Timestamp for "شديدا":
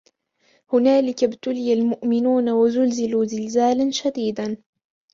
3.91-4.57